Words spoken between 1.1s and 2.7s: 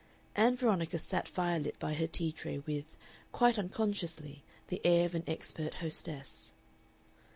firelit by her tea tray